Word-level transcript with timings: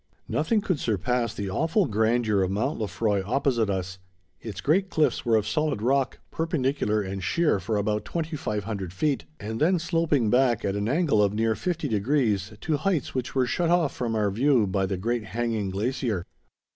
Nothing 0.27 0.61
could 0.61 0.79
surpass 0.79 1.31
the 1.35 1.51
awful 1.51 1.85
grandeur 1.85 2.41
of 2.41 2.49
Mount 2.49 2.79
Lefroy 2.79 3.21
opposite 3.23 3.69
us. 3.69 3.99
Its 4.39 4.59
great 4.59 4.89
cliffs 4.89 5.23
were 5.27 5.35
of 5.35 5.47
solid 5.47 5.79
rock, 5.83 6.17
perpendicular 6.31 7.01
and 7.03 7.23
sheer 7.23 7.59
for 7.59 7.77
about 7.77 8.03
2500 8.05 8.91
feet, 8.91 9.25
and 9.39 9.61
then 9.61 9.77
sloping 9.77 10.31
back, 10.31 10.65
at 10.65 10.75
an 10.75 10.89
angle 10.89 11.21
of 11.21 11.35
near 11.35 11.53
fifty 11.53 11.87
degrees, 11.87 12.51
to 12.61 12.77
heights 12.77 13.13
which 13.13 13.35
were 13.35 13.45
shut 13.45 13.69
off 13.69 13.95
from 13.95 14.15
our 14.15 14.31
view 14.31 14.65
by 14.65 14.87
the 14.87 14.97
great 14.97 15.23
hanging 15.23 15.69
glacier. 15.69 16.25